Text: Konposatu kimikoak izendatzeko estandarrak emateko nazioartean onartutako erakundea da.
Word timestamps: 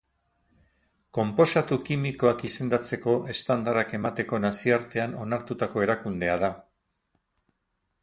Konposatu 1.17 1.77
kimikoak 1.89 2.41
izendatzeko 2.49 3.15
estandarrak 3.35 3.95
emateko 4.01 4.43
nazioartean 4.49 5.17
onartutako 5.27 5.89
erakundea 5.89 6.43
da. 6.47 6.55